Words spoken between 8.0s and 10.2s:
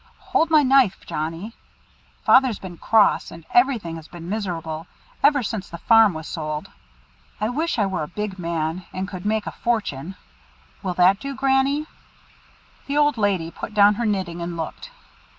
a big man, and could make a fortune.